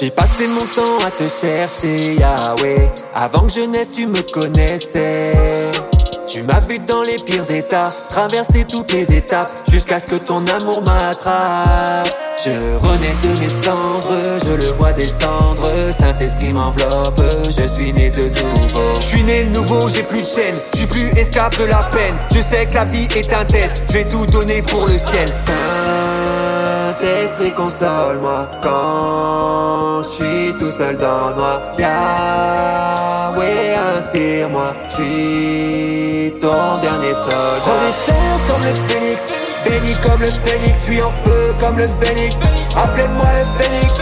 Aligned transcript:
J'ai 0.00 0.10
passé 0.10 0.48
mon 0.48 0.66
temps 0.66 1.04
à 1.06 1.10
te 1.12 1.28
chercher, 1.28 2.14
Yahweh. 2.16 2.90
Avant 3.14 3.46
que 3.46 3.52
je 3.52 3.60
naisse, 3.60 3.92
tu 3.92 4.06
me 4.08 4.22
connaissais. 4.22 5.70
Tu 6.26 6.42
m'as 6.42 6.58
vu 6.60 6.80
dans 6.80 7.02
les 7.02 7.16
pires 7.24 7.48
états, 7.52 7.88
traverser 8.08 8.64
toutes 8.64 8.92
les 8.92 9.14
étapes, 9.14 9.52
jusqu'à 9.70 10.00
ce 10.00 10.06
que 10.06 10.16
ton 10.16 10.44
amour 10.46 10.82
m'attrape. 10.84 12.08
Je 12.44 12.50
renais 12.50 13.14
de 13.22 13.40
mes 13.40 13.48
sangs 13.48 13.93
descendre, 14.96 15.68
Saint-Esprit 15.98 16.52
m'enveloppe, 16.52 17.22
je 17.46 17.66
suis 17.74 17.92
né 17.92 18.10
de 18.10 18.28
nouveau. 18.28 18.94
Je 19.00 19.06
suis 19.06 19.22
né 19.24 19.44
de 19.44 19.50
nouveau, 19.50 19.88
j'ai 19.88 20.02
plus 20.02 20.22
de 20.22 20.26
chaîne, 20.26 20.54
je 20.72 20.78
suis 20.78 20.86
plus 20.86 21.08
esclave 21.18 21.56
de 21.58 21.64
la 21.64 21.82
peine. 21.84 22.16
Je 22.34 22.42
sais 22.42 22.66
que 22.66 22.74
la 22.74 22.84
vie 22.84 23.08
est 23.16 23.32
un 23.32 23.44
test, 23.44 23.82
je 23.88 23.94
vais 23.94 24.04
tout 24.06 24.26
donner 24.26 24.62
pour 24.62 24.86
le 24.86 24.98
ciel. 24.98 25.28
Saint-Esprit 27.00 27.52
console-moi 27.54 28.48
quand 28.62 30.02
je 30.02 30.08
suis 30.08 30.54
tout 30.58 30.70
seul 30.76 30.96
dans 30.96 31.30
noir. 31.36 31.60
Yahweh 31.78 33.76
inspire-moi, 33.98 34.74
je 34.88 34.94
suis 34.94 36.32
ton 36.40 36.78
dernier 36.80 37.12
sol. 37.12 37.60
Renaissance 37.64 38.42
comme 38.48 38.62
le 38.62 38.74
phénix, 38.88 39.20
béni 39.64 39.94
comme 40.02 40.20
le 40.20 40.30
phénix, 40.44 40.84
suis 40.84 41.02
en 41.02 41.12
feu 41.24 41.54
comme 41.60 41.76
le 41.78 41.86
phénix. 42.00 42.34
Appelez-moi 42.76 43.26
le 43.38 43.44
phénix, 43.62 43.92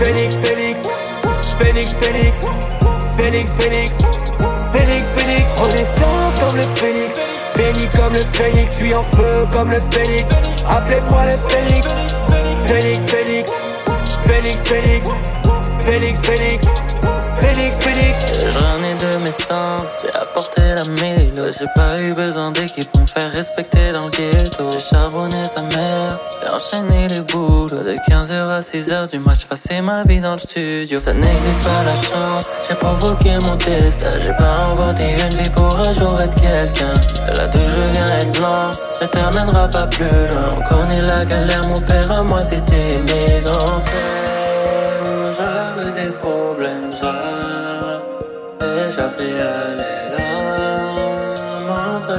phénix, 0.00 0.36
phénix, 0.36 0.78
phénix, 1.58 1.94
phénix, 2.00 2.34
phénix, 3.18 3.50
phénix, 3.58 3.92
phénix, 4.72 5.02
phénix. 5.16 5.44
Renaissance 5.58 6.40
comme 6.40 6.56
le 6.56 6.62
phénix, 6.74 7.20
béni 7.56 7.86
comme 7.96 8.12
le 8.12 8.24
phénix, 8.32 8.72
je 8.72 8.84
suis 8.84 8.94
en 8.94 9.02
feu 9.14 9.46
comme 9.52 9.70
le 9.70 9.80
phénix. 9.90 10.24
Appelez-moi 10.68 11.24
le 11.26 11.36
phénix, 11.48 11.86
phénix, 12.66 12.98
phénix, 13.10 13.52
phénix, 14.24 14.58
phénix, 14.68 15.10
phénix, 15.82 16.20
phénix. 16.20 16.68
Phoenix, 17.40 17.76
Phoenix. 17.80 18.17
J'ai 21.58 21.66
pas 21.74 22.00
eu 22.00 22.12
besoin 22.12 22.52
d'équipe 22.52 22.88
pour 22.92 23.00
me 23.00 23.06
faire 23.08 23.32
respecter 23.32 23.90
dans 23.92 24.04
le 24.04 24.10
ghetto. 24.10 24.70
J'ai 24.70 24.78
charbonné 24.78 25.42
sa 25.42 25.62
mère, 25.62 26.16
j'ai 26.40 26.54
enchaîné 26.54 27.08
les 27.08 27.20
boulots. 27.22 27.66
De 27.66 27.96
15h 28.08 28.48
à 28.48 28.60
6h 28.60 29.08
du 29.10 29.18
match, 29.18 29.44
passé 29.46 29.80
ma 29.80 30.04
vie 30.04 30.20
dans 30.20 30.34
le 30.34 30.38
studio. 30.38 30.98
Ça 30.98 31.12
n'existe 31.12 31.64
pas 31.64 31.82
la 31.82 31.94
chance, 31.96 32.48
j'ai 32.68 32.76
provoqué 32.76 33.38
mon 33.42 33.56
destin. 33.56 34.16
J'ai 34.18 34.32
pas 34.34 34.66
inventé 34.70 35.16
une 35.18 35.34
vie 35.34 35.50
pour 35.50 35.80
un 35.80 35.90
jour 35.90 36.20
être 36.20 36.40
quelqu'un. 36.40 36.94
Là 37.34 37.48
d'où 37.48 37.58
je 37.58 37.92
viens 37.92 38.06
être 38.18 38.38
blanc, 38.38 38.70
ne 39.02 39.06
t'amènera 39.08 39.68
pas 39.68 39.86
plus 39.88 40.04
loin. 40.04 40.48
On 40.56 40.60
connaît 40.62 41.02
la 41.02 41.24
galère, 41.24 41.64
mon 41.64 41.80
père 41.80 42.20
à 42.20 42.22
moi 42.22 42.44
c'était 42.44 42.98
mes 42.98 43.40
grands. 43.40 43.82
J'avais 45.36 45.90
des 46.04 46.12
problèmes, 46.12 46.92
j'avais 48.94 49.87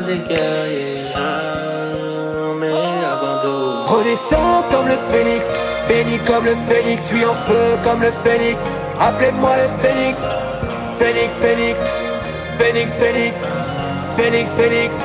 les 0.07 0.19
guerriers, 0.19 1.03
jamais. 1.13 2.73
Renaissance 3.85 4.65
comme 4.71 4.87
le 4.87 4.97
phénix, 5.09 5.45
béni 5.87 6.19
comme 6.19 6.45
le 6.45 6.55
phénix, 6.67 7.03
suis 7.03 7.25
en 7.25 7.33
feu 7.47 7.77
comme 7.83 8.01
le 8.01 8.11
phénix. 8.23 8.61
Appelez-moi 8.99 9.55
le 9.57 9.67
phénix, 9.81 10.17
phénix, 10.99 11.33
phénix, 11.41 11.79
phénix, 12.59 12.91
phénix, 12.99 13.31
phénix, 14.17 14.51
phénix, 14.51 14.95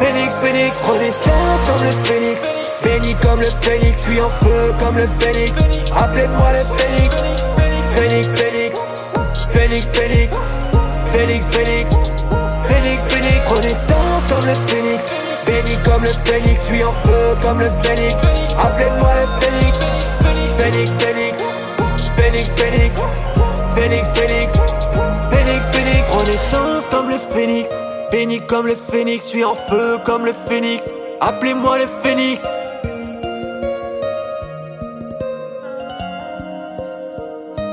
phénix, 0.00 0.32
phénix. 0.40 0.76
Renaissance 0.88 1.60
comme 1.66 1.84
le 1.84 1.92
phénix, 2.04 2.38
béni 2.84 3.14
comme 3.16 3.40
le 3.40 3.50
phénix, 3.60 4.00
suis 4.02 4.20
en 4.20 4.30
feu 4.42 4.72
comme 4.80 4.96
le 4.96 5.08
phénix. 5.18 5.52
Appelez-moi 5.94 6.52
le 6.52 6.64
phénix, 6.76 7.14
phénix, 7.56 7.82
phénix, 7.94 8.28
phénix, 8.28 8.80
phénix, 9.52 9.86
phénix, 11.12 11.46
phénix, 11.50 11.86
phénix, 12.68 12.98
Renaissance 13.48 14.22
comme 14.28 14.46
le 14.46 14.54
phénix, 14.66 15.14
béni 15.46 15.76
comme 15.84 16.02
le 16.02 16.10
phénix, 16.24 16.62
suis 16.64 16.84
en 16.84 16.92
feu 17.04 17.36
comme 17.42 17.60
le 17.60 17.70
phénix. 17.82 18.14
Appelez-moi 18.58 19.10
le 19.14 19.26
phénix, 19.40 19.72
phénix, 20.20 20.54
phénix, 20.58 20.90
phénix, 20.98 21.44
phénix, 22.16 22.50
phénix, 22.54 23.00
phénix, 23.74 25.66
phénix. 25.72 26.10
Renaissance 26.10 26.86
comme 26.90 27.08
le 27.08 27.18
phénix, 27.18 27.68
béni 28.10 28.40
comme 28.46 28.66
le 28.66 28.76
phénix, 28.76 29.24
je 29.24 29.28
suis 29.28 29.44
en 29.44 29.54
feu 29.54 29.98
comme 30.04 30.24
le 30.24 30.34
phénix. 30.48 30.82
Appelez-moi 31.20 31.78
le 31.78 31.86
phénix. 32.02 32.42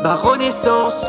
Ma 0.04 0.16
renaissance 0.16 1.06